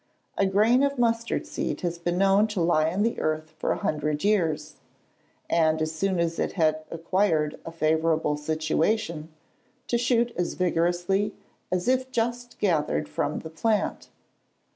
A 0.35 0.47
grain 0.47 0.81
of 0.81 0.97
mustard 0.97 1.45
seed 1.45 1.81
has 1.81 1.99
been 1.99 2.17
known 2.17 2.47
to 2.47 2.59
lie 2.59 2.89
in 2.89 3.03
the 3.03 3.19
earth 3.19 3.51
for 3.59 3.71
a 3.71 3.77
hundred 3.77 4.23
years; 4.23 4.77
and 5.47 5.79
as 5.79 5.91
soon 5.93 6.19
as 6.19 6.39
it 6.39 6.53
had 6.53 6.83
acquired 6.89 7.59
a 7.67 7.71
favourable 7.71 8.35
situation, 8.35 9.29
to 9.85 9.99
shoot 9.99 10.33
as 10.35 10.55
vigorously 10.55 11.35
as 11.71 11.87
if 11.87 12.09
just 12.11 12.57
gathered 12.57 13.07
from 13.07 13.41
the 13.41 13.51
plant. 13.51 14.09